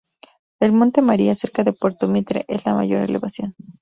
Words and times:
El 0.59 0.71
Monte 0.71 1.03
María, 1.03 1.35
cerca 1.35 1.63
de 1.63 1.73
Puerto 1.73 2.07
Mitre, 2.07 2.43
es 2.47 2.65
la 2.65 2.73
mayor 2.73 3.03
elevación. 3.03 3.53